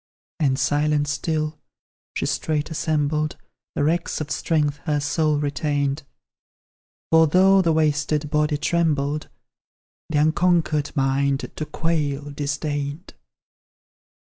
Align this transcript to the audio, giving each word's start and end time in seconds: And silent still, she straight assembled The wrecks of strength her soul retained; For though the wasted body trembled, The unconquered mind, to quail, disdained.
And 0.39 0.57
silent 0.57 1.07
still, 1.07 1.59
she 2.15 2.25
straight 2.25 2.71
assembled 2.71 3.37
The 3.75 3.83
wrecks 3.83 4.19
of 4.19 4.31
strength 4.31 4.77
her 4.85 4.99
soul 4.99 5.37
retained; 5.37 6.01
For 7.11 7.27
though 7.27 7.61
the 7.61 7.71
wasted 7.71 8.31
body 8.31 8.57
trembled, 8.57 9.29
The 10.09 10.17
unconquered 10.17 10.89
mind, 10.95 11.51
to 11.55 11.65
quail, 11.67 12.31
disdained. 12.31 13.13